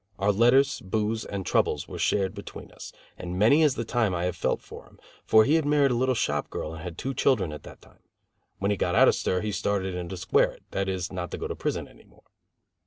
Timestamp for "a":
5.91-5.93